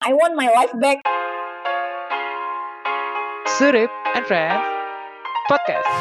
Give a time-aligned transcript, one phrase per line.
[0.00, 1.04] I want my life back.
[3.60, 4.64] Surip and Friends
[5.44, 5.92] Podcast.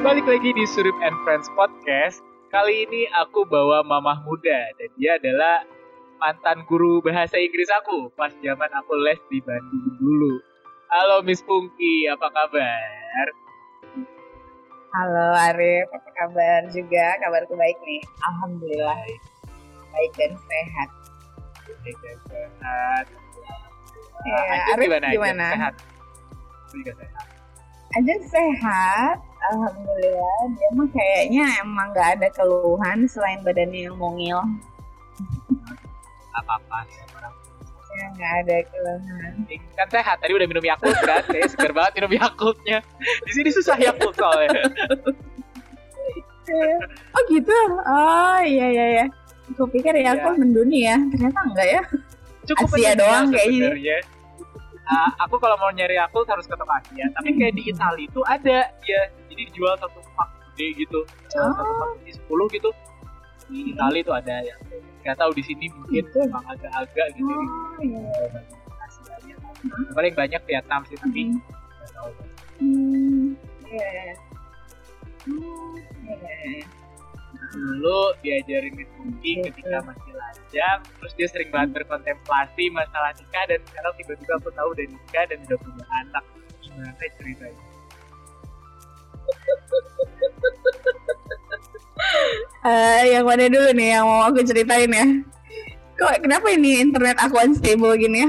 [0.00, 2.24] Balik lagi di Surip and Friends Podcast.
[2.48, 5.68] Kali ini aku bawa mamah muda dan dia adalah
[6.16, 10.40] mantan guru bahasa Inggris aku pas zaman aku les di Bandung dulu.
[10.88, 13.26] Halo Miss Pungki, apa kabar?
[14.96, 17.20] Halo Arif, apa kabar juga?
[17.20, 18.00] Kabarku baik nih.
[18.24, 18.96] Alhamdulillah.
[18.96, 19.29] Baik
[20.16, 20.88] dan sehat.
[21.80, 23.04] Baik dan sehat.
[24.20, 25.06] Ya, Ajeng Arif gimana?
[25.06, 25.16] Ajeng?
[25.16, 25.46] gimana?
[25.48, 25.74] Sehat.
[26.70, 27.24] Juga sehat.
[27.90, 29.16] Aja sehat.
[29.50, 30.40] Alhamdulillah.
[30.54, 34.38] Dia mah kayaknya emang gak ada keluhan selain badannya yang mungil.
[36.38, 36.86] Apa-apa.
[37.90, 39.32] Ya gak ada keluhan.
[39.74, 40.16] Kan sehat.
[40.22, 41.26] Tadi udah minum Yakult kan?
[41.26, 42.78] Kayak segar banget minum Yakultnya.
[43.26, 44.54] Di sini susah Yakult soalnya.
[47.14, 47.58] Oh gitu?
[47.86, 48.86] Oh iya iya
[49.60, 49.62] iya.
[49.62, 50.38] Aku pikir ya aku Iya.
[50.38, 50.96] menduni ya.
[51.06, 51.82] Ternyata enggak ya.
[52.42, 53.60] Cukup Asia doang ya kayaknya.
[53.68, 53.98] sebenarnya.
[54.86, 57.04] Ah, aku kalau mau nyari Yakult harus ke toko Asia.
[57.12, 59.00] Tapi kayak di Italia itu ada ya.
[59.28, 61.00] Jadi dijual satu pak gede gitu.
[61.36, 61.52] Oh.
[61.52, 62.70] Satu pak di 10 gitu.
[63.46, 64.54] Di Italia itu ada ya.
[65.00, 66.16] Gak tahu di sini mungkin Gitu.
[66.18, 67.28] emang agak-agak gitu.
[67.28, 67.44] Oh
[67.78, 68.00] iya.
[68.80, 69.34] Asianya.
[69.92, 71.36] Paling banyak Vietnam sih tapi Hmm.
[71.76, 72.10] nggak tahu.
[72.58, 73.26] Hmm.
[73.64, 73.86] Iya.
[73.86, 74.14] iya.
[75.20, 75.76] Hmm.
[76.08, 76.79] Iya.
[77.50, 77.66] Iya, iya.
[77.74, 79.42] dulu diajarin Pungki Gitu.
[79.50, 84.68] ketika masih lajang terus dia sering banget berkontemplasi masalah nikah dan sekarang tiba-tiba aku tahu
[84.70, 86.24] udah nikah dan udah punya anak
[86.60, 87.62] gimana ceritanya
[92.60, 95.06] Eh, yang mana dulu nih yang mau aku ceritain ya?
[95.96, 98.28] Kok kenapa ini internet aku unstable gini ya?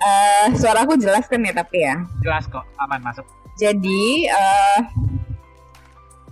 [0.00, 1.98] Eh, suara aku jelas kan ya tapi ya.
[2.22, 3.26] jelas kok aman masuk
[3.58, 4.78] Jadi, eh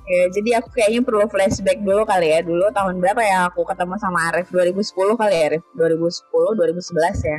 [0.09, 2.41] ya, jadi aku kayaknya perlu flashback dulu kali ya.
[2.41, 4.49] Dulu tahun berapa ya aku ketemu sama Arif?
[4.49, 5.63] 2010 kali ya Arif?
[5.77, 7.39] 2010, 2011 ya.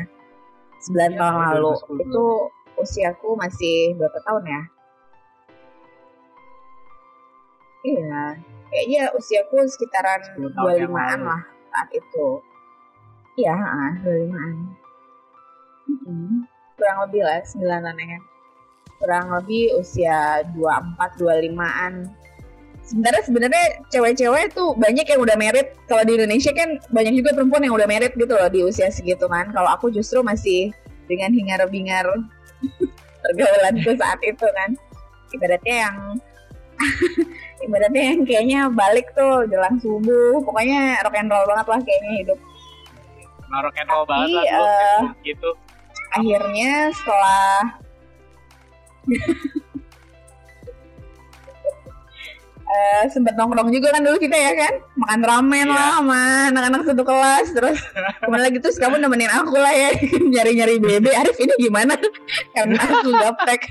[0.80, 1.72] 9 Iya, tahun lalu.
[1.76, 2.06] 2010.
[2.08, 2.26] Itu
[2.80, 4.62] usiaku masih berapa tahun ya?
[7.80, 8.24] Iya,
[8.70, 11.30] kayaknya usiaku sekitaran 10 tahun yang 25-an lalu.
[11.32, 11.42] lah
[11.72, 12.28] saat itu.
[13.40, 14.54] Iya, ah, 25-an.
[15.90, 16.44] Mm-mm.
[16.76, 18.20] Kurang lebih lah, 9-an ya.
[19.00, 21.94] Kurang lebih usia 24 25-an.
[22.90, 25.78] Sebenarnya sebenarnya cewek-cewek tuh banyak yang udah merit.
[25.86, 29.30] Kalau di Indonesia kan banyak juga perempuan yang udah merit gitu loh di usia segitu
[29.30, 29.54] kan.
[29.54, 30.74] Kalau aku justru masih
[31.06, 32.10] dengan hingar-bingar
[33.22, 34.74] pergaulanku saat itu kan.
[35.30, 35.96] Ibaratnya yang
[37.70, 40.42] ibaratnya yang kayaknya balik tuh jelang subuh.
[40.42, 42.40] Pokoknya rock and roll banget lah kayaknya hidup.
[43.46, 45.52] Emang rock and roll Tapi, banget lah Pungki gitu
[46.14, 47.78] akhirnya setelah
[52.70, 54.74] eh sempet nongkrong juga kan dulu kita ya kan?
[54.94, 55.74] Makan ramen Iya.
[55.74, 56.22] lah sama
[56.54, 58.62] anak-anak satu kelas terus ke mana lagi?
[58.62, 59.90] Terus kamu nemenin aku lah ya
[60.38, 61.98] nyari-nyari bebe Arif ini gimana?
[62.56, 63.62] Karena aku gaptek.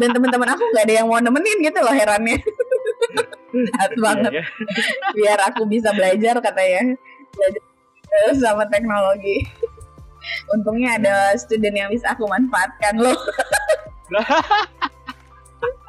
[0.00, 2.40] Dan teman-teman aku nggak ada yang mau nemenin gitu loh herannya.
[3.68, 4.32] Jahat banget.
[4.32, 5.12] Iya, iya.
[5.12, 6.96] biar aku bisa belajar katanya
[7.36, 7.62] belajar
[8.40, 9.44] sama teknologi.
[10.56, 13.16] Untungnya ada student yang bisa aku manfaatkan loh.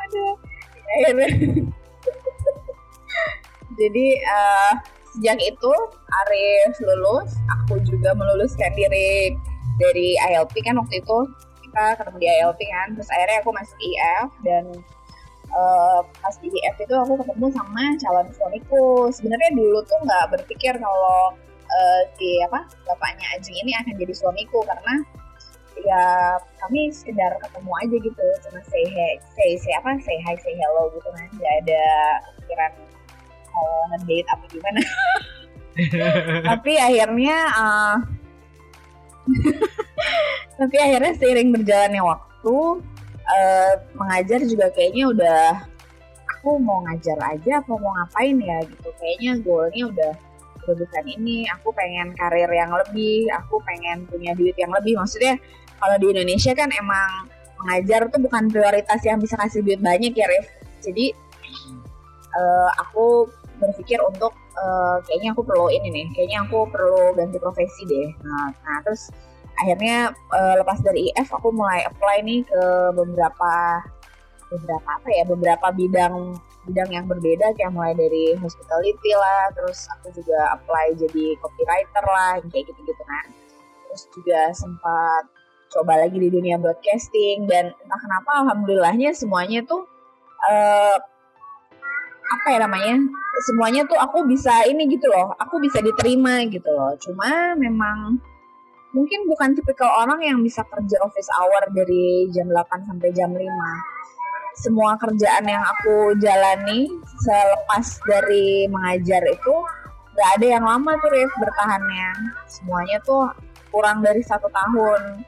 [0.03, 0.35] Aduh,
[0.99, 1.27] akhirnya
[3.83, 4.73] jadi eh,
[5.13, 5.73] sejak itu
[6.23, 9.35] Arif lulus aku juga meluluskan diri
[9.77, 11.19] dari ILP kan waktu itu.
[11.69, 14.63] Kita ketemu di ILP kan terus akhirnya aku masuk IF dan
[15.53, 18.85] eh, pas di IF itu aku ketemu sama calon suamiku.
[19.11, 21.33] Sebenarnya dulu tuh nggak berpikir kalau
[21.67, 24.95] eh, si apa bapaknya Ajeng ini akan jadi suamiku karena
[25.83, 30.53] ya kami sekedar ketemu aja gitu cuma say hi say say apa say hi say
[30.57, 31.27] hello gitu kan.
[31.38, 31.85] Nggak ada
[32.39, 32.72] pikiran
[33.53, 34.81] mau ngedate apa gimana.
[36.53, 37.96] Tapi akhirnya eh,
[40.59, 42.58] tapi akhirnya seiring berjalannya waktu
[43.24, 45.46] eh, mengajar juga kayaknya udah
[46.38, 48.90] aku mau ngajar aja apa mau ngapain ya gitu.
[49.02, 50.14] Kayaknya goalnya udah
[50.70, 51.50] bukan ini.
[51.58, 54.99] Aku pengen karir yang lebih aku pengen punya duit yang lebih.
[54.99, 55.41] Maksudnya
[55.82, 57.34] kalau di Indonesia kan emang
[57.64, 60.46] mengajar tuh bukan prioritas yang bisa kasih duit banyak ya Rif
[60.84, 61.16] jadi
[62.35, 63.32] eh, aku
[63.63, 68.09] berpikir untuk eh, kayaknya aku perlu ini nih kayaknya aku perlu ganti profesi deh.
[68.23, 69.09] Nah, nah terus
[69.61, 72.63] akhirnya eh, lepas dari IF aku mulai apply nih ke
[72.97, 73.53] beberapa
[74.53, 76.37] beberapa apa ya beberapa bidang
[76.69, 82.39] bidang yang berbeda kayak mulai dari hospitality lah terus aku juga apply jadi copywriter lah
[82.53, 83.25] kayak gitu gitu kan
[83.89, 85.23] terus juga sempat
[85.73, 89.89] coba lagi di dunia broadcasting dan entah kenapa alhamdulillahnya semuanya tuh
[90.47, 90.97] eh,
[92.34, 92.96] apa ya namanya
[93.46, 96.97] semuanya tuh aku bisa ini gitu loh aku bisa diterima gitu loh.
[96.97, 98.18] Cuma memang
[98.94, 103.94] mungkin bukan tipikal orang yang bisa kerja office hour dari jam 8 sampai jam 5
[104.53, 106.85] semua kerjaan yang aku jalani
[107.26, 109.56] selepas dari mengajar itu
[110.14, 112.09] gak ada yang lama tuh Rif bertahannya.
[112.46, 113.34] Semuanya tuh
[113.74, 115.26] kurang dari satu tahun.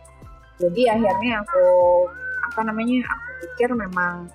[0.62, 1.66] Jadi akhirnya aku
[2.54, 4.30] apa namanya aku pikir memang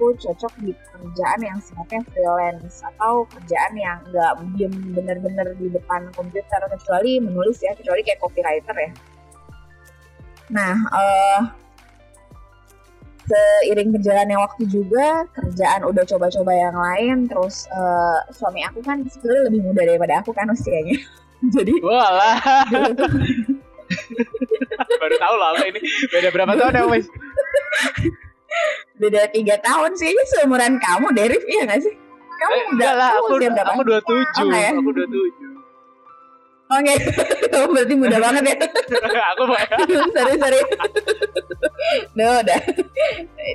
[0.00, 6.08] aku cocok di pekerjaan yang sifatnya freelance atau kerjaan yang nggak diem bener-bener di depan
[6.16, 8.90] komputer kecuali menulis ya kecuali kayak copywriter ya.
[10.56, 11.40] Nah uh,
[13.28, 19.52] seiring berjalannya waktu juga kerjaan udah coba-coba yang lain terus uh, suami aku kan sebenarnya
[19.52, 20.96] lebih muda daripada aku kan usianya.
[21.60, 22.40] Jadi walah.
[24.96, 27.04] Baru tahu loh ini beda berapa tahun ya wes
[29.00, 31.94] beda tiga tahun sih ini seumuran kamu Derif iya gak sih
[32.40, 34.70] kamu eh, udah lah aku aku dua tujuh oh, ya?
[34.76, 35.50] aku dua tujuh
[36.70, 37.02] Oke, okay.
[37.50, 38.56] kamu berarti muda banget ya.
[39.34, 39.42] aku
[40.14, 40.60] sorry sorry.
[42.14, 42.62] no, udah.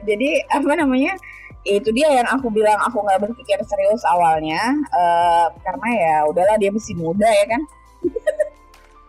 [0.03, 1.15] Jadi apa namanya?
[1.63, 4.59] Itu dia yang aku bilang aku nggak berpikir serius awalnya,
[4.91, 7.61] uh, karena ya udahlah dia masih muda ya kan.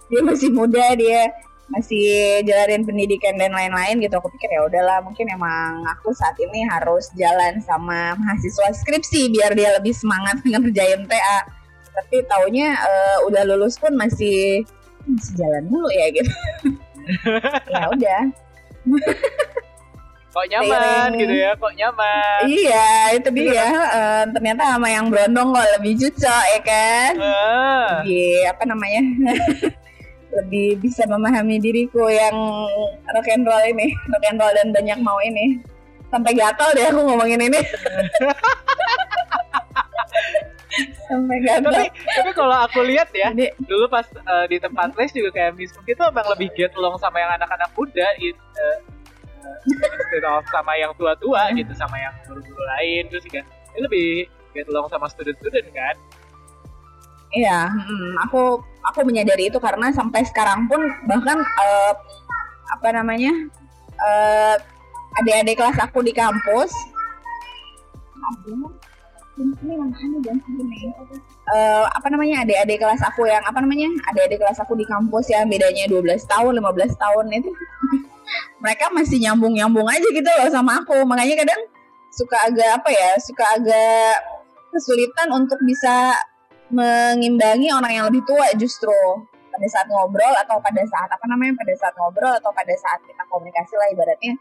[0.07, 1.35] dia masih muda dia
[1.67, 6.63] masih jalanin pendidikan dan lain-lain gitu aku pikir ya udahlah mungkin emang aku saat ini
[6.71, 11.39] harus jalan sama mahasiswa skripsi biar dia lebih semangat dengan kerjain TA
[11.97, 14.63] tapi taunya uh, udah lulus pun masih
[15.09, 16.33] masih jalan dulu ya gitu.
[17.71, 18.23] Ya udah.
[20.35, 22.41] Kok nyaman gitu ya kok nyaman.
[22.51, 23.69] Iya itu dia.
[23.95, 27.13] Uh, ternyata sama yang berondong kok lebih cocok ya kan?
[27.15, 27.91] Uh.
[28.03, 29.01] Iya, apa namanya
[30.43, 32.37] lebih bisa memahami diriku yang
[33.13, 35.61] rock and roll ini, rock and roll dan banyak mau ini.
[36.13, 37.61] Sampai gatal deh aku ngomongin ini.
[41.09, 41.73] Sampai gatal.
[41.73, 45.57] Tapi, tapi kalau aku lihat ya, Jadi, dulu pas uh, di tempat les juga kayak
[45.57, 48.43] Miss Mungkin itu emang lebih get along sama yang anak-anak muda gitu.
[48.59, 48.79] Uh,
[50.55, 53.45] sama yang tua-tua gitu, sama yang guru-guru lain terus kan.
[53.75, 54.09] Ini lebih
[54.55, 55.95] get along sama student-student kan.
[57.37, 61.93] Iya, hmm, aku aku menyadari itu karena sampai sekarang pun bahkan uh,
[62.73, 63.33] apa namanya
[64.01, 64.57] uh,
[65.21, 66.73] adik-adik kelas aku di kampus
[71.53, 75.45] uh, apa namanya adik-adik kelas aku yang apa namanya adik-adik kelas aku di kampus yang
[75.45, 77.51] bedanya 12 tahun 15 tahun itu
[78.63, 80.97] mereka masih nyambung-nyambung aja gitu loh sama aku.
[81.07, 81.61] Makanya kadang
[82.11, 84.15] suka agak apa ya suka agak
[84.73, 86.17] kesulitan untuk bisa
[86.71, 88.95] mengimbangi orang yang lebih tua justru
[89.57, 93.23] pada saat ngobrol atau pada saat apa namanya pada saat ngobrol atau pada saat kita
[93.33, 94.35] komunikasi lah ibaratnya.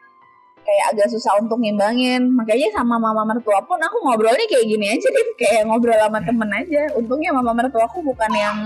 [0.65, 2.25] Kayak agak susah untuk ngimbangin.
[2.33, 5.27] Makanya sama mama mertua pun aku ngobrolnya kayak gini aja deh.
[5.41, 6.81] Kayak ngobrol sama temen aja.
[6.97, 8.57] Untungnya mama mertua aku bukan yang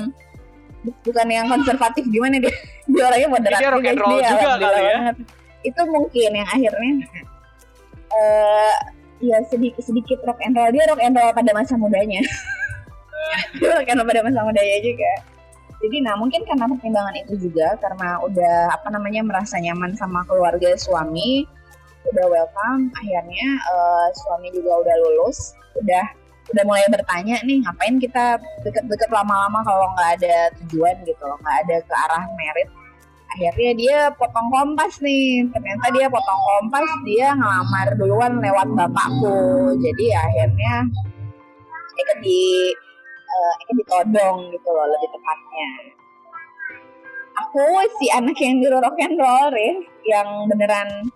[1.03, 2.07] bukan yang konservatif.
[2.07, 2.55] Gimana dia?
[2.89, 4.97] Dia orangnya moderat dia rock and roll dia, juga kali ya.
[4.97, 5.17] banget.
[5.59, 6.94] itu mungkin yang akhirnya
[8.15, 8.75] uh,
[9.19, 10.71] ya sedikit sedikit rock and roll.
[10.71, 12.23] Dia rock and roll pada masa mudanya
[13.88, 15.12] karena pada masa mudanya juga.
[15.80, 20.75] Jadi nah mungkin karena pertimbangan itu juga karena udah apa namanya merasa nyaman sama keluarga
[20.75, 21.48] suami
[22.10, 26.06] udah welcome akhirnya uh, suami juga udah lulus udah
[26.50, 31.57] udah mulai bertanya nih ngapain kita deket-deket lama-lama kalau nggak ada tujuan gitu loh nggak
[31.65, 32.69] ada ke arah merit?
[33.30, 39.77] Akhirnya dia potong kompas nih ternyata dia potong kompas dia ngelamar duluan lewat bapakku.
[39.77, 40.89] Jadi akhirnya
[41.93, 42.74] ikut di
[43.29, 45.69] uh, ditodong gitu loh lebih tepatnya.
[47.39, 47.63] Aku
[48.01, 49.74] si anak yang di rock and roll ya
[50.09, 51.07] yang beneran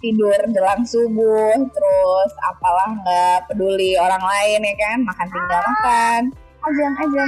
[0.00, 4.98] tidur jelang subuh terus apalah nggak peduli orang lain ya kan?
[5.04, 6.22] Makan tinggal makan.
[6.66, 7.24] Aja aja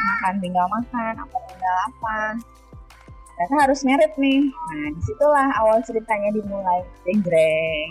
[0.00, 2.18] makan tinggal makan apa tinggal apa.
[3.40, 4.42] Ternyata harus merit nih.
[4.52, 6.84] Nah di situlah awal ceritanya dimulai.
[7.08, 7.90] Jeng jeng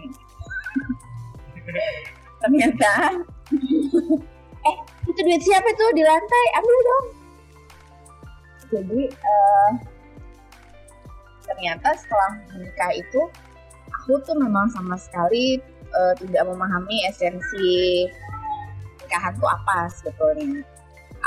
[2.39, 2.93] ternyata
[4.69, 4.77] eh
[5.09, 5.89] itu duit siapa tuh?
[5.97, 6.45] Di lantai?
[6.61, 7.05] Ambil dong.
[8.69, 9.71] Jadi uh,
[11.49, 13.21] ternyata setelah menikah itu
[13.89, 15.57] aku tuh memang sama sekali
[15.89, 18.05] uh, tidak memahami esensi
[19.01, 20.61] pernikahan tuh apa sebetulnya.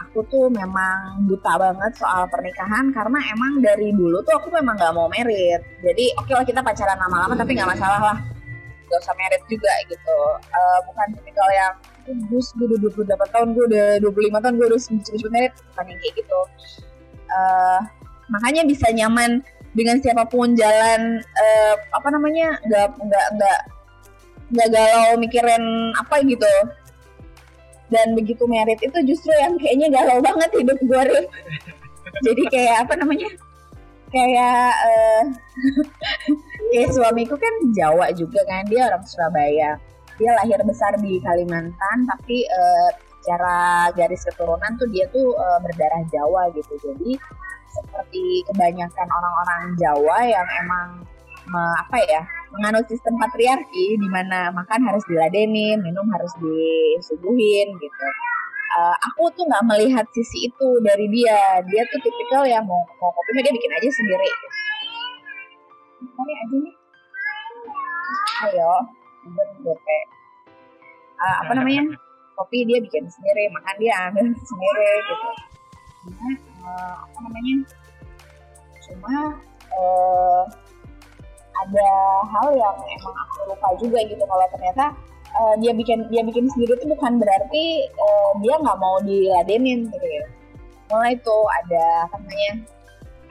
[0.09, 4.95] Aku tuh memang buta banget soal pernikahan karena emang dari dulu tuh aku memang nggak
[4.95, 5.61] mau merit.
[5.83, 8.19] Jadi oke okay lah kita pacaran lama-lama tapi nggak masalah lah.
[8.89, 10.19] Gak usah merit juga gitu.
[10.49, 11.75] Uh, bukan tipikal yang
[12.06, 16.40] gue udah 28 tahun gue udah 25 tahun gue udah cepet-cepet merit yang kayak gitu.
[17.32, 17.80] Uh,
[18.28, 19.40] makanya bisa nyaman
[19.73, 23.61] dengan siapa pun jalan uh, apa namanya nggak nggak nggak
[24.52, 25.64] nggak galau mikirin
[25.97, 26.54] apa gitu.
[27.92, 31.26] Dan begitu merit itu justru yang kayaknya galau banget hidup gue Rif
[32.21, 33.30] jadi kayak apa namanya
[34.12, 35.25] kayak uh,
[36.71, 39.80] kayak suamiku kan Jawa juga kan dia orang Surabaya
[40.23, 46.02] dia lahir besar di Kalimantan tapi uh, secara garis keturunan tuh dia tuh uh, berdarah
[46.14, 46.75] Jawa gitu.
[46.79, 47.19] Jadi
[47.75, 50.88] seperti kebanyakan orang-orang Jawa yang emang
[51.50, 52.23] me, apa ya
[52.55, 58.07] menganut sistem patriarki di mana makan harus diladenin, minum harus disuguhin gitu.
[58.73, 61.62] Uh, aku tuh nggak melihat sisi itu dari dia.
[61.67, 64.31] Dia tuh tipikal yang mau mau kopi dia bikin aja sendiri.
[66.02, 66.75] Ini aja nih.
[68.43, 69.99] Ayo bener gope
[71.23, 71.83] uh, apa namanya
[72.35, 75.31] kopi dia bikin sendiri makan dia ambil sendiri gitu
[76.02, 76.29] cuma
[76.67, 77.57] uh, apa namanya
[78.83, 79.14] cuma
[79.79, 80.43] uh,
[81.62, 81.91] ada
[82.26, 84.91] hal yang emang aku lupa juga gitu kalau ternyata
[85.37, 87.64] uh, dia bikin dia bikin sendiri itu bukan berarti
[87.97, 90.25] uh, dia nggak mau diladenin gitu ya.
[90.93, 92.52] Mulai tuh ada apa namanya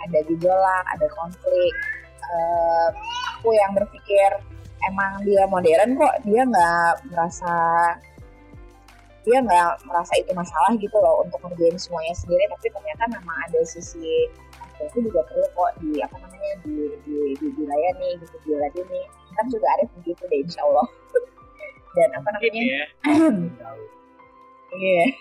[0.01, 1.73] ada gejolak, ada konflik.
[2.31, 2.87] Uh,
[3.35, 4.29] aku yang berpikir
[4.89, 7.53] emang dia modern kok dia nggak merasa
[9.21, 13.61] dia nggak merasa itu masalah gitu loh untuk ngerjain semuanya sendiri tapi ternyata memang ada
[13.61, 14.25] sisi
[14.81, 16.73] itu juga perlu kok di apa namanya di
[17.05, 19.01] di di, di dilayani gitu diladeni
[19.37, 20.87] kan juga Arif begitu deh insya Allah.
[21.95, 22.63] Dan apa namanya?
[22.63, 22.83] ya.
[24.81, 25.05] iya.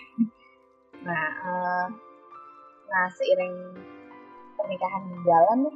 [1.01, 1.85] Nah uh,
[2.93, 3.73] nah seiring
[4.53, 5.75] pernikahan jalan nih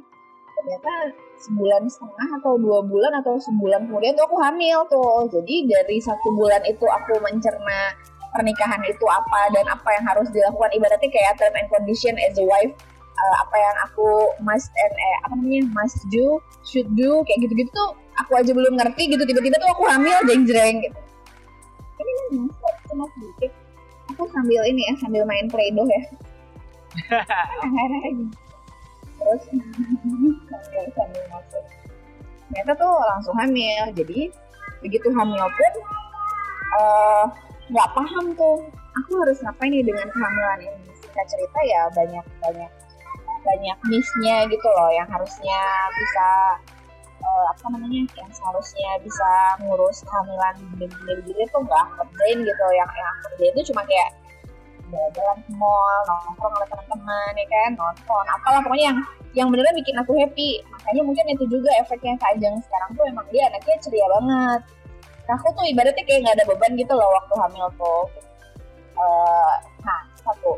[0.56, 0.92] ternyata
[1.36, 5.28] sebulan setengah atau dua bulan atau sebulan kemudian tuh aku hamil tuh.
[5.28, 7.92] Jadi dari satu bulan itu aku mencerna
[8.32, 10.72] pernikahan itu apa dan apa yang harus dilakukan.
[10.72, 12.72] Ibaratnya kayak term and condition as a wife
[13.16, 14.08] uh, apa yang aku
[14.42, 18.80] must and eh, apa namanya must do should do kayak gitu-gitu tuh aku aja belum
[18.80, 19.22] ngerti gitu.
[19.22, 20.98] Tiba-tiba tuh aku hamil jeng-jeng gitu.
[21.96, 22.12] Ini
[22.48, 23.52] kan cuma sedikit.
[24.14, 26.02] Aku sambil ini ya sambil main play doh ya
[29.26, 29.42] terus
[30.46, 31.64] sambil sambil masuk
[32.46, 34.30] ternyata tuh langsung hamil jadi
[34.78, 35.74] begitu hamil pun
[36.78, 37.24] eh,
[37.74, 38.62] nggak uh, paham tuh
[38.94, 40.90] aku harus ngapain nih dengan kehamilan ini?
[41.02, 42.70] Singkat cerita ya banyak banyak
[43.46, 45.60] banyak missnya gitu loh yang harusnya
[45.94, 46.28] bisa
[47.22, 49.30] uh, apa namanya yang seharusnya bisa
[49.62, 54.10] ngurus kehamilan gini-gini tuh nggak kerjain gitu yang yang kerjain itu cuma kayak
[54.90, 57.70] jalan-jalan ke mall nongkrong sama teman-teman ya kan?
[57.74, 58.24] Nonton.
[58.30, 58.98] Apalah pokoknya yang
[59.36, 60.62] yang beneran bikin aku happy.
[60.72, 62.56] Makanya mungkin itu juga efeknya Kak Ajeng.
[62.64, 64.60] Sekarang tuh emang dia anaknya ceria banget.
[65.26, 68.04] Nah aku tuh ibaratnya kayak nggak ada beban gitu loh waktu hamil tuh.
[68.96, 70.56] Uh, nah satu.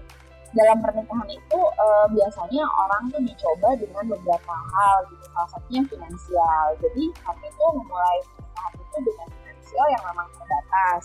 [0.57, 5.25] Dalam pernikahan itu uh, biasanya orang tuh dicoba dengan beberapa hal gitu.
[5.37, 6.65] Salah satunya finansial.
[6.81, 11.03] Jadi kami tuh memulai pernikahan itu dengan finansial yang memang terbatas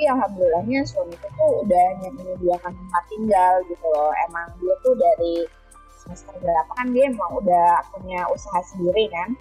[0.00, 4.08] tapi alhamdulillahnya suamiku tuh udah menyediakan tempat tinggal gitu loh.
[4.24, 5.44] Emang dia tuh dari
[5.92, 9.36] semester berapa kan dia emang udah punya usaha sendiri kan?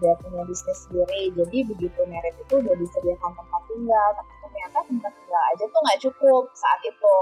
[0.00, 1.28] Udah punya bisnis sendiri.
[1.36, 4.08] Jadi begitu merit itu udah disediakan tempat tinggal.
[4.16, 7.14] Tapi ternyata tempat tinggal aja tuh nggak cukup saat itu.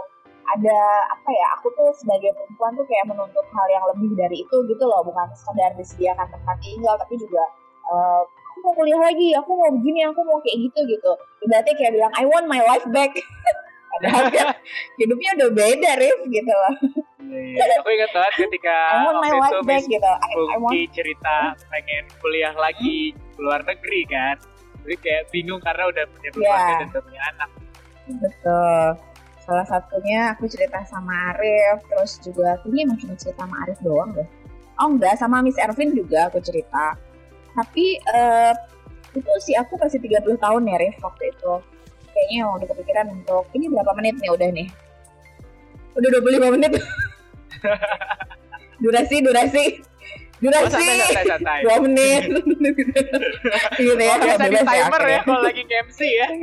[0.47, 0.79] Ada
[1.11, 4.85] apa ya aku tuh sebagai perempuan tuh kayak menuntut hal yang lebih dari itu gitu
[4.87, 5.03] loh.
[5.03, 7.43] Bukan sekedar disediakan tempat tinggal tapi juga
[7.91, 11.13] aku mau kuliah lagi aku mau begini aku mau kayak gitu gitu.
[11.47, 13.15] Berarti kayak bilang I want my life back.
[13.97, 14.53] Padahal kan
[14.99, 16.75] hidupnya udah beda Rif gitu loh.
[17.27, 17.75] Iya, iya.
[17.81, 20.11] aku ingat banget ketika I want my life back gitu.
[20.11, 21.37] I, I want cerita
[21.71, 23.39] pengen kuliah lagi hmm?
[23.39, 24.37] luar negeri kan.
[24.83, 26.79] Jadi kayak bingung karena udah punya keluarga yeah.
[26.79, 27.51] dan udah punya anak.
[28.07, 28.87] Betul.
[29.47, 34.11] Salah satunya aku cerita sama Arif terus juga ini emang cuma cerita sama Arif doang
[34.15, 34.29] deh.
[34.77, 36.99] Oh enggak sama Miss Ervin juga aku cerita
[37.57, 38.53] tapi uh,
[39.17, 41.53] itu sih aku kasih 30 tahun ya Rif waktu itu
[42.13, 44.69] kayaknya udah kepikiran untuk ini berapa menit nih udah nih
[45.97, 46.73] udah 25 menit
[48.85, 49.65] durasi durasi
[50.37, 52.29] durasi oh, dua menit
[53.81, 56.29] gitu ya biasa di timer ya, ya kalau lagi MC ya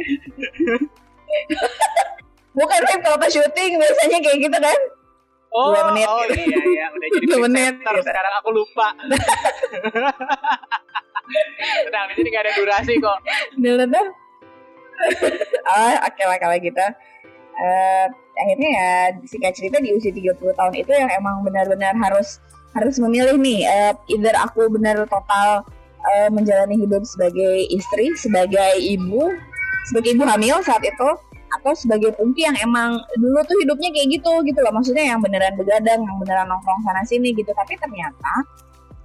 [2.54, 4.80] Bukan Rip kalau pas syuting biasanya kayak gitu kan.
[5.54, 6.08] Oh, dua menit.
[6.10, 7.74] Oh iya iya udah jadi dua menit.
[7.82, 8.02] Gitu.
[8.06, 8.88] Sekarang aku lupa.
[11.88, 13.20] Tenang, di sini gak ada durasi kok.
[13.58, 14.08] Udah.
[15.74, 16.86] oh, oke lah kalau gitu.
[17.54, 18.92] Uh, akhirnya ya
[19.30, 22.42] singkat cerita di usia 30 tahun itu yang emang benar-benar harus
[22.74, 25.62] harus memilih nih uh, either aku benar total
[26.02, 29.30] uh, menjalani hidup sebagai istri, sebagai ibu,
[29.94, 31.10] sebagai ibu hamil saat itu
[31.54, 35.54] atau sebagai pungki yang emang dulu tuh hidupnya kayak gitu gitu loh maksudnya yang beneran
[35.54, 38.42] begadang yang beneran nongkrong sana sini gitu tapi ternyata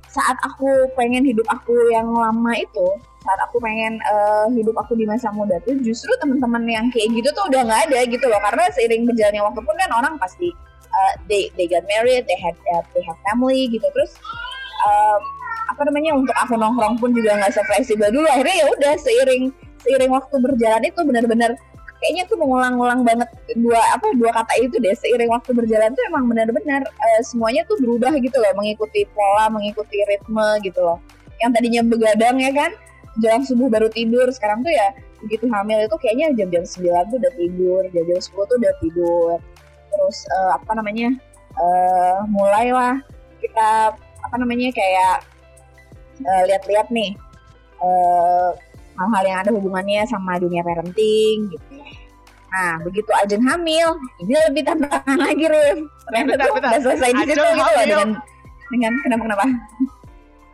[0.09, 2.89] saat aku pengen hidup aku yang lama itu
[3.29, 7.29] saat aku pengen uh, hidup aku di masa muda tuh justru teman-teman yang kayak gitu
[7.37, 8.41] tuh udah nggak ada gitu loh.
[8.41, 10.49] Karena seiring berjalannya waktu pun kan orang pasti
[10.89, 13.85] uh, they they got married they had uh, they have family gitu.
[13.85, 14.17] Terus
[14.89, 15.21] um,
[15.69, 18.25] apa namanya untuk aku nongkrong pun juga nggak sefleksibel dulu.
[18.33, 19.53] Akhirnya ya udah seiring
[19.85, 21.51] seiring waktu berjalan itu benar-benar
[21.99, 23.29] kayaknya tuh mengulang-ulang banget
[23.59, 27.75] dua apa dua kata itu deh seiring waktu berjalan tuh emang benar-benar uh, semuanya tuh
[27.83, 30.99] berubah gitu loh mengikuti pola mengikuti ritme gitu loh.
[31.43, 32.71] Yang tadinya begadang ya kan
[33.19, 37.33] jam subuh baru tidur sekarang tuh ya begitu hamil itu kayaknya jam-jam 9 tuh udah
[37.35, 39.37] tidur jam-jam 10 tuh udah tidur.
[39.91, 41.09] Terus uh, apa namanya
[41.59, 43.03] uh, mulailah
[43.43, 45.27] kita apa namanya kayak
[46.23, 47.19] uh, lihat-lihat nih
[47.83, 48.55] uh,
[48.99, 51.67] hal-hal yang ada hubungannya sama dunia parenting gitu
[52.49, 53.93] Nah, begitu Ajeng hamil,
[54.25, 55.85] ini lebih tantangan lagi, Rif.
[56.09, 56.71] Ternyata bentar, tuh bentar.
[56.73, 58.09] udah selesai di situ gitu loh dengan
[58.73, 59.45] dengan kenapa kenapa?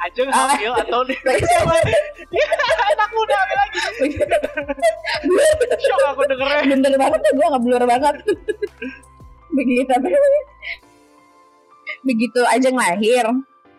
[0.02, 0.50] Ajeng Ah.
[0.52, 1.00] hamil atau
[2.90, 3.78] anak muda hamil lagi.
[5.86, 6.66] Shock aku dengernya.
[6.66, 8.14] Bener banget tuh gue nggak blur banget.
[9.54, 9.94] begitu?
[12.02, 13.24] Begitu Ajeng lahir,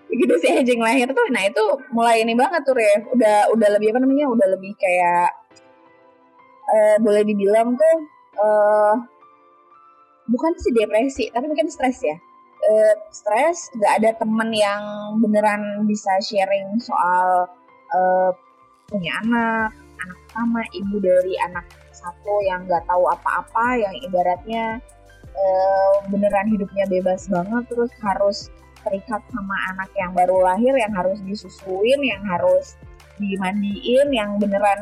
[0.09, 3.03] begitu si Ajeng lahir tuh, nah itu mulai ini banget tuh Rif.
[3.13, 4.25] Udah udah lebih apa namanya?
[4.31, 5.29] Udah lebih kayak
[6.65, 7.97] eh boleh dibilang tuh
[8.41, 8.93] eh
[10.25, 12.17] bukan sih depresi, tapi mungkin stres ya.
[12.65, 14.81] Eh, stres, nggak ada temen yang
[15.21, 17.45] beneran bisa sharing soal
[17.93, 18.31] eh,
[18.89, 19.69] punya anak,
[20.01, 24.81] anak pertama, ibu dari anak satu yang nggak tahu apa-apa, yang ibaratnya
[25.29, 28.37] eh, beneran hidupnya bebas banget, terus harus
[28.85, 32.77] terikat sama anak yang baru lahir, yang harus disusuin, yang harus
[33.17, 34.79] dimandiin, yang beneran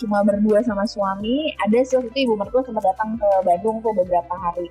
[0.00, 1.52] cuma berdua sama suami.
[1.68, 4.66] Ada sih waktu itu ibu mertua sempat datang ke Bandung tuh beberapa hari,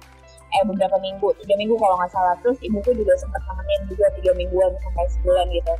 [0.51, 2.35] eh beberapa minggu, tiga minggu kalau nggak salah.
[2.41, 5.73] Terus ibuku juga sempat nemenin juga tiga mingguan sampai sebulan gitu.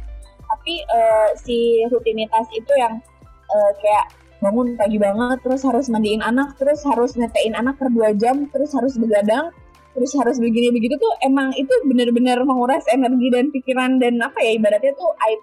[0.51, 2.99] Tapi eh, si rutinitas itu yang
[3.51, 4.05] eh, kayak
[4.41, 8.73] bangun pagi banget, terus harus mandiin anak, terus harus netein anak per dua jam, terus
[8.73, 9.53] harus begadang,
[9.91, 14.55] terus harus begini begitu tuh emang itu bener-bener menguras energi dan pikiran dan apa ya
[14.55, 15.35] ibaratnya tuh I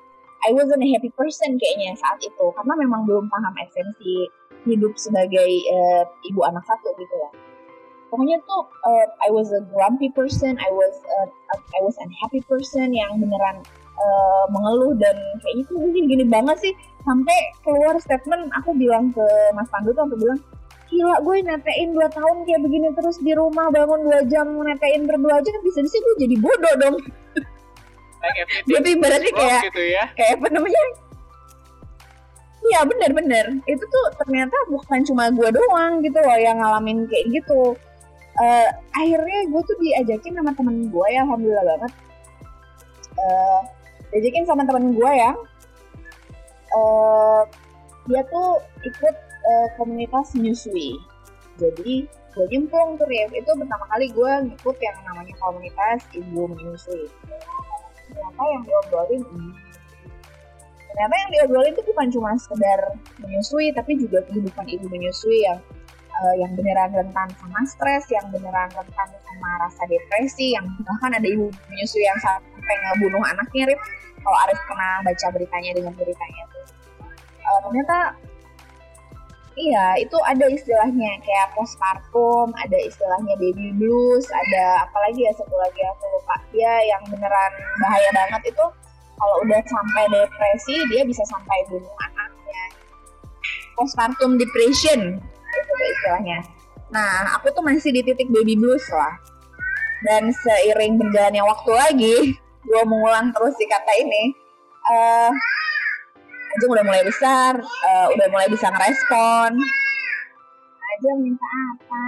[0.48, 4.30] I wasn't a happy person kayaknya saat itu karena memang belum paham esensi
[4.66, 7.30] hidup sebagai eh, ibu anak satu gitu ya.
[8.08, 11.18] Pokoknya tuh eh, I was a grumpy person, I was a,
[11.52, 13.66] I was unhappy person yang beneran
[13.98, 19.26] eh, mengeluh dan kayaknya tuh gini gini banget sih sampai keluar statement aku bilang ke
[19.52, 20.38] Mas Pandu tuh aku bilang
[20.88, 25.38] gila gue netein 2 tahun kayak begini terus di rumah bangun 2 jam netein berdua
[25.38, 26.96] aja bisa di gue jadi bodoh dong.
[28.66, 30.04] Berarti wrong kayak gitu ya.
[30.18, 30.82] kayak apa namanya?
[32.68, 33.46] Iya bener-bener.
[33.64, 37.78] Itu tuh ternyata bukan cuma gue doang gitu loh yang ngalamin kayak gitu.
[38.38, 41.92] Eh, akhirnya gue tuh diajakin sama temen gue ya alhamdulillah banget.
[43.18, 43.60] Eh,
[44.14, 45.36] diajakin sama temen gue yang
[46.74, 47.42] eh,
[48.08, 49.16] dia tuh ikut
[49.48, 51.00] eh, komunitas menyusui
[51.58, 57.08] jadi gue nyemplung tuh Rif itu pertama kali gue ngikut yang namanya komunitas ibu menyusui
[58.08, 59.50] ternyata yang diobrolin ini
[60.92, 62.80] ternyata yang diobrolin itu bukan cuma sekedar
[63.18, 65.58] menyusui tapi juga kehidupan ibu menyusui yang
[66.18, 71.26] eh, yang beneran rentan sama stres, yang beneran rentan sama rasa depresi, yang bahkan ada
[71.26, 73.80] ibu menyusui yang sampai ngebunuh anaknya, Rip.
[74.18, 76.44] Kalau Arif pernah baca beritanya dengan beritanya.
[77.38, 77.98] Eh, ternyata
[79.58, 85.82] iya itu ada istilahnya kayak postpartum, ada istilahnya baby blues, ada apalagi ya satu lagi
[85.82, 86.36] aku lupa.
[86.54, 88.64] Dia yang beneran bahaya banget itu
[89.18, 92.64] kalau udah sampai depresi dia bisa sampai bunuh anaknya.
[93.74, 95.18] Postpartum depression
[95.50, 96.38] itu istilahnya.
[96.94, 99.18] Nah aku tuh masih di titik baby blues lah.
[99.98, 102.16] Dan seiring berjalannya waktu lagi
[102.62, 104.30] gue mengulang terus si kata ini
[104.88, 105.30] eh
[106.48, 109.50] Ajeng udah mulai besar eh, udah mulai bisa ngerespon.
[110.96, 112.04] Ajeng minta apa?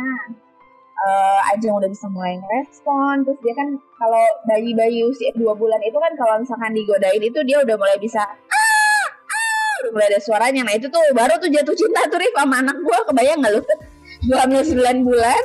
[1.00, 3.24] Eh Ajeng udah bisa mulai ngerespon.
[3.28, 3.68] Terus dia kan
[4.00, 8.20] kalau bayi-bayi usia dua bulan itu kan kalau misalkan digodain itu dia udah mulai bisa
[8.24, 10.64] "Ah, ah," udah mulai ada suaranya.
[10.64, 13.62] Nah itu tuh baru tuh jatuh cinta tuh Rif sama anak gue kebayang gak lu?
[14.20, 15.40] Gue hamil 9 bulan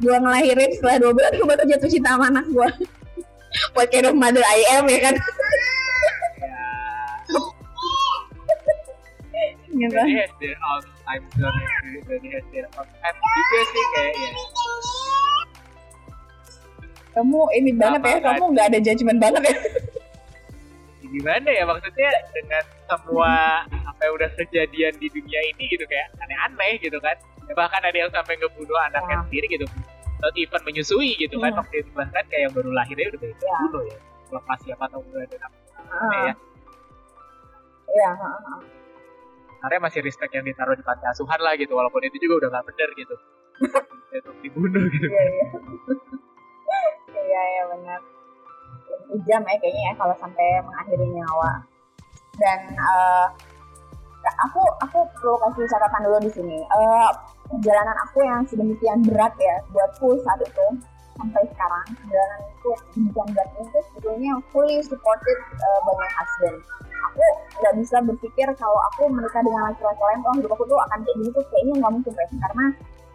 [0.00, 2.68] gue ngelahirin setelah dua bulan gue baru jatuh cinta sama anak gue
[3.76, 5.14] what kind of mother I am ya kan
[9.80, 9.94] gitu.
[9.96, 11.60] Jadi has their own time zone,
[12.04, 14.30] jadi has their own time juga sih kayaknya.
[17.10, 19.56] kamu ini banget ya kamu nggak ada judgement banget ya
[21.10, 26.78] Gimana ya maksudnya dengan semua apa yang udah kejadian di dunia ini gitu kayak aneh-aneh
[26.78, 27.18] gitu kan.
[27.50, 29.22] Ya, bahkan ada yang sampai ngebunuh anaknya Ya.
[29.26, 29.66] sendiri gitu.
[30.22, 31.66] Not even menyusui gitu kan Hmm.
[31.66, 33.34] waktu itu bahkan kayak yang baru lahirnya udah Ya.
[33.34, 33.98] dibunuh ya.
[34.30, 35.52] Lepas siapa tahu udah ada anak
[35.90, 36.34] Uh, ya.
[37.90, 38.58] Iya, uh,
[39.60, 42.66] Karena masih respect yang ditaruh di panti asuhan lah gitu, walaupun itu juga udah nggak
[42.72, 43.14] bener gitu.
[44.16, 45.06] Untuk dibunuh gitu.
[45.06, 45.46] Iya, iya.
[47.14, 48.00] Iya, iya benar.
[49.10, 51.52] Kejam ya kayaknya ya kalau sampai mengakhiri nyawa.
[52.38, 53.26] Dan uh,
[54.48, 56.58] aku aku perlu kasih catatan dulu di sini.
[56.72, 57.10] Uh,
[57.50, 60.66] perjalanan aku yang sedemikian berat ya buatku saat itu
[61.18, 66.58] sampai sekarang perjalanan itu yang sedemikian berat itu sebetulnya fully supported uh, by my husband.
[67.08, 67.24] Aku
[67.60, 71.16] nggak bisa berpikir kalau aku menikah dengan laki-laki lain, oh hidup aku tuh akan kayak
[71.16, 72.66] gini tuh kayaknya nggak mungkin guys karena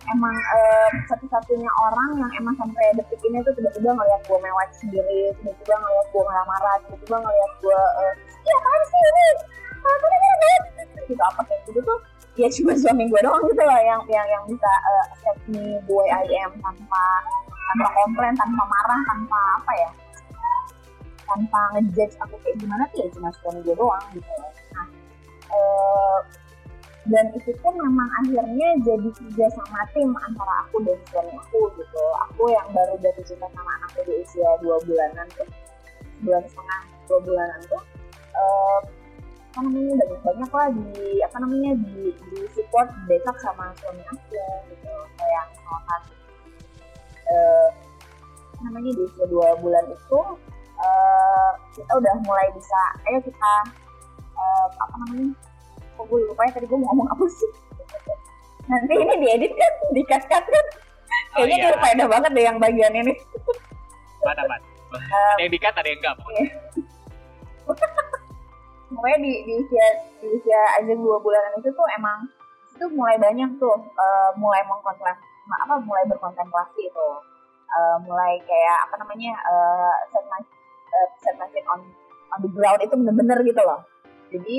[0.06, 5.22] emang uh, satu-satunya orang yang emang sampai detik ini tuh tiba-tiba ngeliat gue mewah sendiri,
[5.42, 8.14] tiba-tiba ngeliat gue marah-marah, tiba-tiba ngeliat gue uh,
[8.46, 9.28] ya apa sih ini,
[11.06, 12.00] gitu apa kayak gitu tuh
[12.36, 16.08] ya cuma suami gue doang gitu loh yang yang yang bisa uh, accept me way
[16.12, 17.04] I am tanpa
[17.66, 19.90] tanpa komplain, tanpa marah, tanpa apa ya,
[21.26, 24.32] tanpa ngejudge aku kayak gimana tuh ya cuma suami gue doang gitu.
[24.74, 24.88] Nah,
[25.52, 26.20] uh,
[27.06, 32.04] dan itu pun memang akhirnya jadi kerja sama tim antara aku dan suami aku gitu.
[32.30, 35.50] Aku yang baru jatuh cinta sama anakku di usia dua bulanan tuh,
[36.26, 37.84] bulan setengah dua bulanan tuh.
[38.36, 38.82] Uh,
[39.56, 44.36] apa namanya banyak banyak lah di apa namanya di di support backup sama suami aku
[44.68, 46.02] gitu kayak misalkan
[47.32, 47.68] eh,
[48.68, 50.20] namanya di usia dua bulan itu
[50.86, 53.54] eh, kita udah mulai bisa ayo kita
[54.38, 55.34] eh, apa namanya
[55.96, 57.52] kok gue lupa ya tadi gue mau ngomong apa sih
[58.66, 60.68] nanti ini diedit kan dikat kat kan
[61.36, 61.80] Oh, kayaknya iya.
[61.80, 63.14] faedah banget deh yang bagian ini
[64.24, 64.60] Mana, man?
[64.96, 66.16] ada yang dikat, ada yang enggak.
[66.16, 66.46] pokoknya.
[68.96, 69.88] pokoknya di, di usia
[70.24, 72.24] di usia aja dua bulanan itu tuh emang
[72.72, 77.08] itu mulai banyak tuh eh, mulai mengkontrak apa mulai berkontemplasi itu
[77.76, 80.24] Eh, mulai kayak apa namanya uh, set
[81.36, 81.80] my eh, feet on
[82.36, 83.82] on the ground itu bener-bener gitu loh.
[84.32, 84.56] Jadi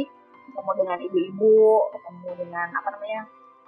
[0.46, 1.56] ketemu dengan ibu-ibu
[1.92, 3.20] ketemu dengan apa namanya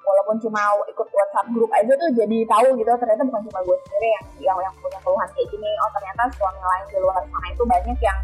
[0.07, 4.09] walaupun cuma ikut WhatsApp grup aja tuh jadi tahu gitu ternyata bukan cuma gue sendiri
[4.09, 5.71] yang yang yang punya keluhan kayak gini.
[5.85, 8.19] Oh ternyata suami lain di luar sana itu banyak yang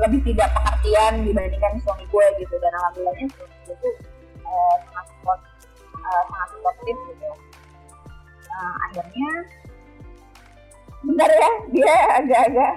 [0.00, 2.54] lebih tidak pengertian dibandingkan suami gue gitu.
[2.60, 3.94] Dan alhamdulillahnya suami gue tuh
[4.84, 5.40] sangat support
[5.96, 7.30] eh, sangat supportif gitu.
[8.50, 9.30] Nah, akhirnya
[11.00, 12.72] bentar ya dia agak-agak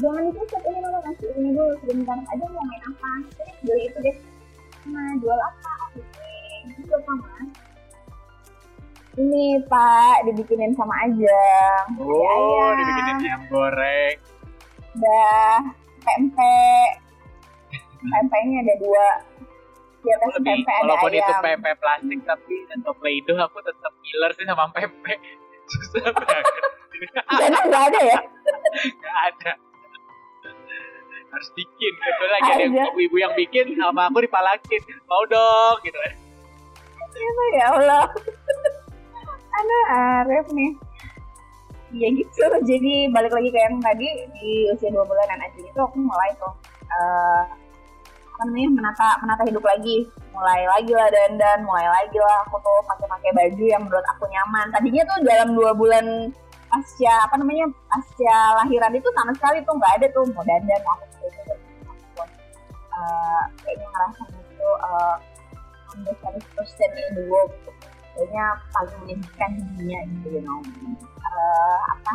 [0.00, 3.98] jangan ditutup ini mama nasi ini dulu sebentar aja mau main apa terus beli itu
[4.00, 4.16] deh
[4.86, 7.28] nah jual apa ini jual sama
[9.12, 12.16] ini pak dibikinin sama Ajeng Oh,
[12.64, 12.78] ayam.
[12.78, 14.16] dibikinin ayam goreng.
[14.90, 15.54] udah
[16.00, 16.90] pempek
[18.00, 19.06] pempeknya ada dua
[20.00, 23.58] di atas Aku lebih, pempek ada walaupun itu ayam pempek plastik tapi atau play-doh aku
[23.60, 25.18] tetap killer sih sama pempek.
[25.70, 26.44] Susah banget.
[27.28, 28.18] Karena nggak ada ya
[28.96, 29.52] Gak ada.
[31.30, 31.92] Harus bikin.
[31.94, 32.82] Kecuali lagi ada Ada.
[32.90, 34.82] ibu-ibu yang bikin sama aku dipalakin.
[35.06, 35.98] Mau dong gitu.
[37.10, 38.04] Itu ya Allah
[39.50, 40.72] Aduh Arif nih
[41.90, 45.98] Ya gitu Jadi balik lagi ke yang tadi Di usia 2 bulanan aja itu aku
[45.98, 46.54] mulai tuh
[46.86, 47.42] eh,
[48.30, 52.78] Apa namanya menata, menata hidup lagi Mulai lagi lah dandan Mulai lagi lah aku tuh
[52.86, 56.04] pakai-pakai baju yang menurut aku nyaman Tadinya tuh dalam 2 bulan
[56.70, 60.94] pasca apa namanya pasca lahiran itu sama sekali tuh nggak ada tuh mau dandan mau
[60.94, 61.54] apa gitu.
[63.00, 65.16] Eh, kayaknya ngerasa gitu eh,
[65.90, 67.50] I'm the saddest in the world
[68.14, 70.58] kayaknya paling menyedihkan di dunia gitu you know.
[71.20, 72.12] Eh, apa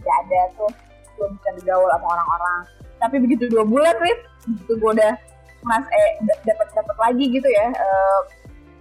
[0.00, 0.72] tidak ada tuh
[1.14, 2.60] belum bisa bergaul sama orang-orang.
[2.96, 5.14] Tapi begitu dua bulan Rif begitu gue udah
[5.62, 6.10] mas eh
[6.42, 7.70] dapat dapat lagi gitu ya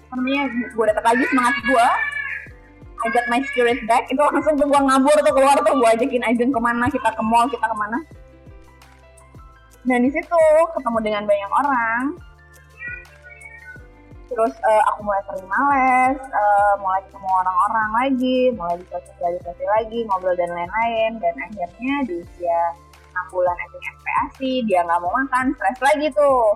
[0.09, 1.87] apa namanya gue dapat lagi semangat gue
[3.01, 4.05] Got my spirit back.
[4.13, 7.23] Itu langsung tuh gue ngabur tuh keluar tuh gue ajakin Ajeng ke mana kita ke
[7.25, 7.97] mall kita ke mana.
[9.81, 10.41] Dan di situ
[10.77, 12.03] ketemu dengan banyak orang.
[14.29, 20.37] Terus eh, aku mulai terima les eh, mulai ketemu orang-orang lagi mulai disosialisasi lagi ngobrol
[20.37, 21.11] dan lain-lain.
[21.17, 22.61] Dan akhirnya di usia
[23.11, 26.55] 6 bulan acting MPASI dia nggak mau makan stres lagi tuh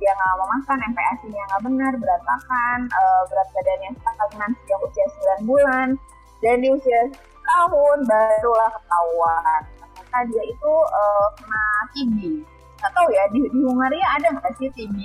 [0.00, 5.06] dia nggak mau makan MPASI-nya nggak benar berantakan eh, berat badannya stagnan sejak usia
[5.44, 5.88] 9 bulan
[6.42, 7.00] dan di usia
[7.42, 12.16] tahun barulah ketahuan ternyata dia itu eh, kena TB
[12.82, 14.98] nggak tahu ya di, di Hungaria ada nggak sih TB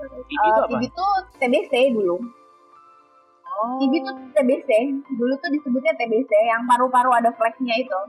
[0.00, 0.64] Itu Eh, apa?
[0.64, 2.16] TB itu TBC dulu.
[3.44, 3.76] Oh.
[3.76, 4.70] TB itu TBC.
[5.12, 8.00] Dulu tuh disebutnya TBC yang paru-paru ada fleknya itu.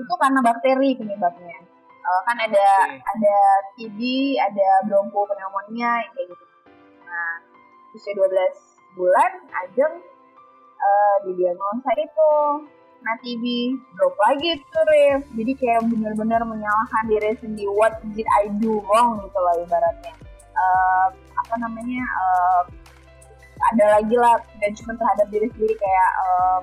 [0.00, 1.60] Itu karena bakteri penyebabnya.
[2.00, 2.96] Eh, kan ada Oke.
[3.04, 3.36] ada
[3.76, 3.98] TB,
[4.40, 6.44] ada bronchopneumonia yang kayak gitu.
[7.04, 7.34] Nah,
[7.92, 9.32] usia 12 bulan
[9.66, 9.94] Ajeng
[10.80, 12.32] eh, didiagnosa itu.
[13.00, 15.22] Nah TV drop lagi tuh Rif.
[15.32, 17.72] Jadi kayak bener-bener menyalahkan diri sendiri.
[17.72, 20.14] What did I do wrong gitu loh ibaratnya.
[20.52, 21.08] Uh,
[21.40, 22.62] Apa namanya uh,
[23.72, 24.36] Ada lagi lah
[24.76, 26.60] cuma terhadap diri sendiri kayak uh,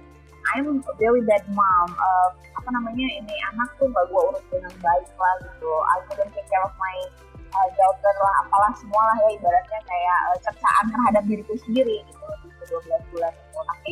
[0.54, 1.90] I'm a very bad mom.
[1.94, 2.30] Uh,
[2.68, 5.72] Apa namanya ini anak tuh gak gue urus dengan baik lah gitu.
[5.88, 6.96] I couldn't take care of my
[7.56, 12.28] uh, daughter lah apalah semua lah ya ibaratnya kayak uh, cercaan terhadap diriku sendiri gitu
[12.44, 13.60] di 12 bulan itu.
[13.64, 13.92] Tapi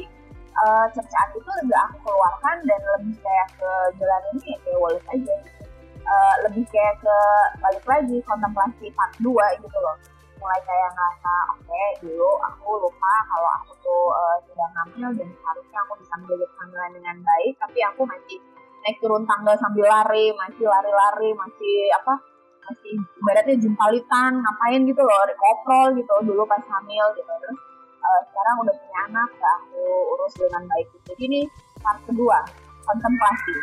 [0.60, 5.08] uh, cercaan itu udah aku keluarkan dan lebih kayak ke jalan ini ya kayak Wallace
[5.08, 5.64] aja gitu.
[6.04, 7.18] Uh, lebih kayak ke
[7.64, 9.96] balik lagi kontemplasi part 2 gitu loh.
[10.36, 15.32] Mulai kayak ngerasa oke okay, dulu aku lupa kalau aku tuh uh, sedang hamil dan
[15.32, 18.38] harusnya aku bisa menjaga kehamilan dengan baik tapi aku masih
[18.86, 22.22] naik turun tangga sambil lari masih lari-lari masih apa
[22.70, 27.34] masih ibaratnya jumpalitan ngapain gitu loh koprol gitu dulu pas hamil gitu.
[27.42, 27.60] Terus
[28.06, 29.82] uh, sekarang udah punya anak gak aku
[30.14, 31.42] urus dengan baik jadi ini
[31.82, 32.38] part kedua
[32.86, 33.54] kontemplasi.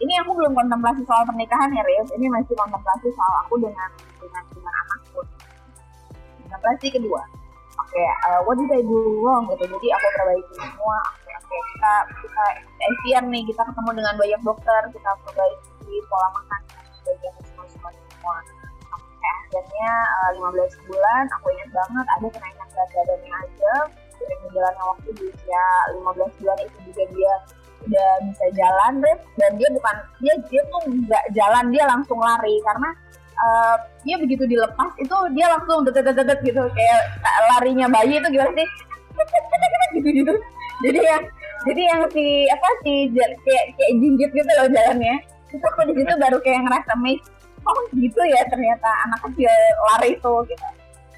[0.00, 4.42] Ini aku belum kontemplasi soal pernikahan ya Riz ini masih kontemplasi soal aku dengan dengan
[4.56, 5.20] dengan anakku.
[6.48, 7.20] Kontemplasi kedua.
[7.76, 9.68] Oke okay, uh, what did I do wrong gitu?
[9.68, 10.96] Jadi aku perbaiki semua
[11.60, 12.44] kita kita
[12.80, 16.60] ikhtiar nih kita ketemu dengan banyak dokter kita perbaiki pola makan
[17.02, 17.90] kita semua semua.
[17.92, 18.36] Semua
[19.22, 19.90] akhirnya
[20.24, 23.74] uh, eh, 15 bulan aku ingat banget ada kenaikan berat badannya aja.
[24.16, 25.64] Sering berjalannya waktu di usia
[25.98, 27.34] 15 bulan itu juga dia
[27.82, 29.20] udah bisa jalan Rip.
[29.42, 32.56] dan dia bukan dia dia tuh nggak jalan dia langsung lari.
[32.64, 32.88] Karena
[33.42, 36.62] uh, dia begitu dilepas itu dia langsung dedet-dedet gitu.
[36.72, 37.02] Kayak
[37.52, 38.68] larinya bayi itu gimana sih?
[39.92, 40.32] Gitu gitu
[40.82, 41.24] jadi yang
[41.62, 45.16] jadi yang si apa si kayak kayak jinjit gitu loh jalannya.
[45.52, 47.22] Itu aku di situ baru kayak ngerasa miss
[47.62, 49.52] oh gitu ya ternyata anak kecil
[49.94, 50.68] lari itu gitu.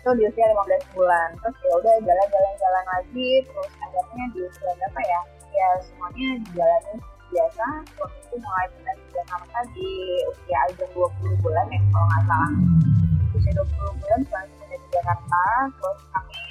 [0.04, 1.28] Itu di usia 15 bulan.
[1.40, 5.20] Terus ya udah jalan-jalan-jalan lagi terus akhirnya di usia berapa ya
[5.54, 6.94] ya semuanya dijalani
[7.32, 7.66] biasa.
[7.96, 9.90] Waktu itu mulai pindah ke Jakarta di
[10.28, 12.52] usia aja 20 bulan ya kalau nggak salah.
[13.32, 15.42] Usia 20 bulan pindah di Jakarta
[15.80, 16.42] terus kami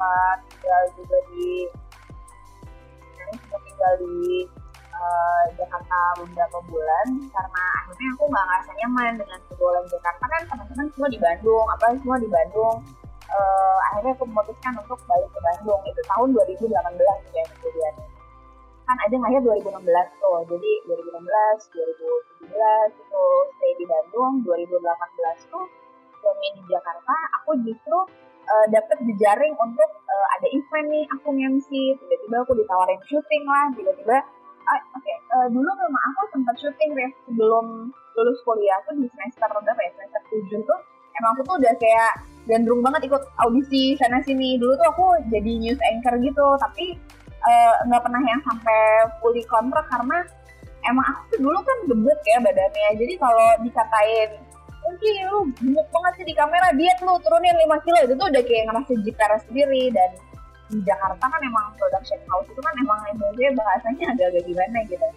[0.00, 1.68] uh, tinggal juga di
[3.38, 4.16] kami tinggal di
[4.94, 7.06] uh, Jakarta beberapa bulan.
[7.30, 10.24] Karena akhirnya aku nggak ngerasa nyaman dengan pergaulan Jakarta.
[10.26, 12.76] Kan teman-teman semua di Bandung apa semua di Bandung.
[13.30, 16.66] Uh, akhirnya aku memutuskan untuk balik ke Bandung itu tahun 2018
[17.30, 17.94] ya kemudian
[18.90, 19.86] kan aja lahir 2016
[20.18, 20.38] tuh.
[20.50, 21.70] Jadi 2016
[22.42, 24.42] 2017 itu stay di Bandung.
[24.42, 25.66] 2018 tuh
[26.20, 27.98] domain di Jakarta aku justru
[28.50, 31.68] uh, dapet jejaring untuk uh, ada event nih aku MC
[32.02, 34.18] tiba-tiba aku ditawarin syuting lah tiba-tiba
[34.70, 35.16] Ah, oke okay.
[35.34, 39.80] uh, eh, dulu memang aku sempat syuting Ref sebelum lulus kuliah tuh di semester berapa
[39.82, 40.80] ya semester tujuh tuh
[41.18, 42.12] emang aku tuh udah kayak
[42.46, 46.94] gandrung banget ikut audisi sana sini dulu tuh aku jadi news anchor gitu tapi
[47.50, 50.22] eh, nggak uh, pernah yang sampai fully kontrak karena
[50.86, 54.30] emang aku tuh dulu kan gebuk ya badannya jadi kalau dikatain
[54.80, 56.68] mungkin lu gemuk banget sih di kamera.
[56.74, 57.98] Diet lu turunin 5 kilo.
[58.04, 59.92] Itu tuh udah kayak ngerasa jikara sendiri.
[59.92, 60.10] Dan
[60.70, 65.08] di Jakarta kan emang production house itu kan emang Indonesia bahasanya agak-agak gimana gitu.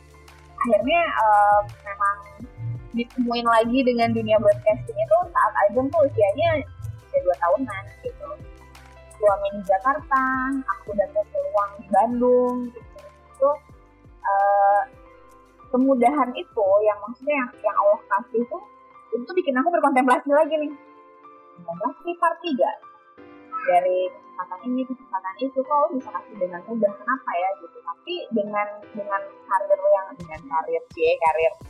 [0.63, 2.17] Akhirnya uh, memang
[2.93, 6.61] ditemuin lagi dengan dunia broadcasting itu saat Ajeng tuh usianya
[7.05, 8.29] usia dua tahunan gitu.
[9.17, 10.23] Suami di Jakarta
[10.77, 13.01] aku dapat peluang di Bandung gitu.
[13.37, 13.49] Itu
[14.25, 14.81] uh,
[15.69, 18.45] kemudahan itu yang maksudnya yang, yang Allah kasih
[19.13, 20.73] itu itu bikin aku berkontemplasi lagi nih.
[21.61, 22.57] Kontemplasi part 3
[23.69, 26.91] dari kesempatan ini kesempatan itu kok bisa kasih dengan mudah.
[26.97, 27.77] Kenapa ya gitu?
[27.85, 31.53] Tapi dengan dengan karir yang dengan karir sih karir.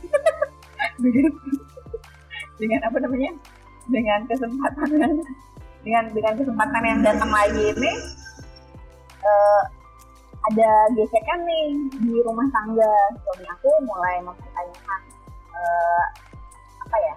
[2.54, 3.34] Dengan apa namanya?
[3.90, 4.88] Dengan kesempatan
[5.82, 7.92] dengan dengan kesempatan yang datang lagi ini
[9.26, 9.62] uh,
[10.46, 11.66] ada gesekan nih
[11.98, 12.94] di rumah tangga.
[13.26, 15.00] Suami aku mulai mempertanyakan
[15.50, 16.04] uh,
[16.86, 17.14] apa ya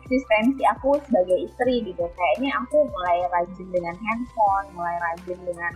[0.00, 2.04] eksistensi aku sebagai istri gitu.
[2.16, 5.72] Kayaknya aku mulai rajin dengan handphone mulai rajin dengan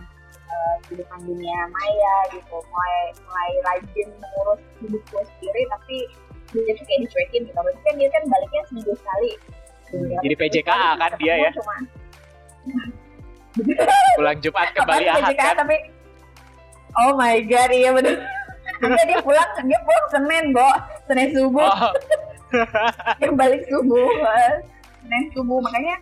[0.49, 2.57] uh, kehidupan dunia maya gitu.
[2.57, 5.97] Mulai mulai rajin mengurus hidupku sendiri tapi
[6.53, 7.59] dia tuh kayak dicuekin gitu.
[7.59, 9.31] Berarti kan dia kan baliknya seminggu sekali.
[9.85, 11.51] Hmm, jadi PJKA kan dia ya?
[11.53, 11.75] cuma
[14.19, 15.77] pulang Jumat kembali Ahad kan tapi
[17.07, 18.19] oh my god iya benar
[18.83, 20.67] dia pulang dia pulang Senin, Bo.
[21.07, 21.63] Senin subuh.
[21.63, 21.91] Oh
[23.23, 24.07] yang balik subuh
[25.05, 25.59] Senin subuh.
[25.61, 25.95] Makanya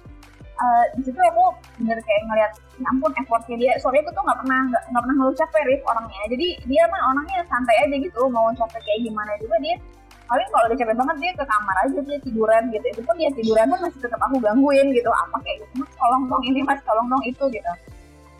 [0.64, 1.46] uh, di situ aku
[1.84, 3.74] bener kayak ngeliat ya ampun effortnya dia.
[3.84, 6.22] Sore itu tuh nggak pernah nggak pernah ngeluh capek Rif orangnya.
[6.32, 8.22] Jadi dia mah orangnya santai aja gitu.
[8.32, 9.76] Mau capek kayak gimana juga dia
[10.24, 12.86] paling kalau udah capek banget dia ke kamar aja dia tiduran gitu.
[12.96, 15.10] Itu pun dia tiduran pun masih tetap aku gangguin gitu.
[15.12, 15.74] Apa kayak gitu.
[15.84, 17.72] Mas tolong dong ini mas tolong dong itu gitu.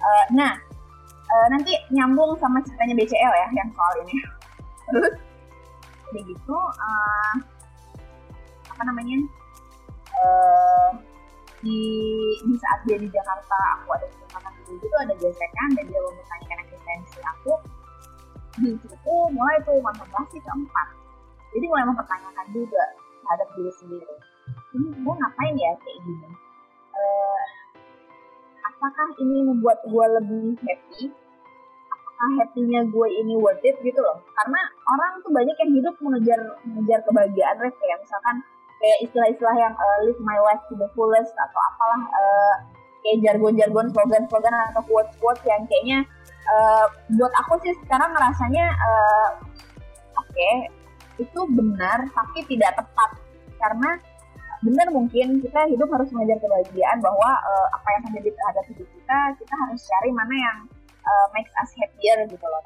[0.04, 0.52] Uh, nah
[1.32, 4.16] uh, nanti nyambung sama ceritanya BCL ya yang soal ini.
[4.90, 5.16] Terus
[6.14, 7.34] udah gitu uh,
[8.84, 9.18] apa namanya
[10.12, 10.92] uh,
[11.64, 11.80] di
[12.44, 16.58] di saat dia di Jakarta aku ada kesempatan dulu itu ada gesekan dan dia mempertanyakan
[16.68, 17.54] eksistensi aku
[18.60, 20.88] di situ mulai tuh kontemplasi keempat.
[21.56, 22.84] Jadi mulai mempertanyakan juga
[23.24, 24.16] terhadap diri sendiri.
[24.76, 26.30] Ini gue ngapain ya kayak gini?
[26.94, 27.44] Uh,
[28.68, 31.10] apakah ini membuat gue lebih happy?
[31.88, 34.22] Apakah happynya gue ini worth it gitu loh?
[34.38, 38.38] Karena orang tuh banyak yang hidup mengejar mengejar kebahagiaan ref kayak misalkan
[38.84, 42.56] kayak istilah-istilah yang uh, live my life to the fullest atau apalah uh,
[43.00, 46.04] kayak jargon-jargon slogan-slogan atau quote-quote yang kayaknya
[46.52, 49.30] uh, buat aku sih sekarang ngerasanya uh,
[50.20, 50.68] oke okay,
[51.16, 53.10] itu benar tapi tidak tepat.
[53.56, 53.96] Karena
[54.64, 59.20] benar mungkin kita hidup harus mengejar kebahagiaan bahwa uh, apa yang terjadi terhadap hidup kita
[59.40, 60.58] kita harus cari mana yang
[61.04, 62.64] uh, makes us happier gitu loh